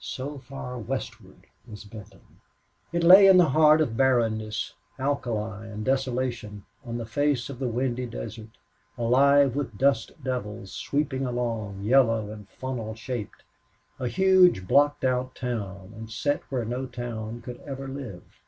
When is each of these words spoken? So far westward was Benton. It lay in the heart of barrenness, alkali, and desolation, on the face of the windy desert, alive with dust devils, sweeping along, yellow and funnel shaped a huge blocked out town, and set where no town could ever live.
So 0.00 0.36
far 0.36 0.78
westward 0.78 1.46
was 1.66 1.84
Benton. 1.84 2.42
It 2.92 3.02
lay 3.02 3.26
in 3.26 3.38
the 3.38 3.48
heart 3.48 3.80
of 3.80 3.96
barrenness, 3.96 4.74
alkali, 4.98 5.64
and 5.66 5.82
desolation, 5.82 6.66
on 6.84 6.98
the 6.98 7.06
face 7.06 7.48
of 7.48 7.58
the 7.58 7.68
windy 7.68 8.04
desert, 8.04 8.50
alive 8.98 9.56
with 9.56 9.78
dust 9.78 10.12
devils, 10.22 10.72
sweeping 10.72 11.24
along, 11.24 11.80
yellow 11.84 12.30
and 12.30 12.50
funnel 12.50 12.94
shaped 12.94 13.44
a 13.98 14.08
huge 14.08 14.68
blocked 14.68 15.04
out 15.04 15.34
town, 15.34 15.94
and 15.96 16.10
set 16.10 16.42
where 16.50 16.66
no 16.66 16.84
town 16.84 17.40
could 17.40 17.58
ever 17.62 17.88
live. 17.88 18.42